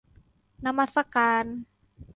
[0.65, 1.45] นมัสการ